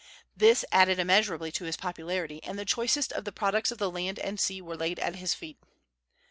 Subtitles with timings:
[0.35, 4.39] This added immeasurably to his popularity, and the choicest of the products of land and
[4.39, 5.59] sea were laid at his feet.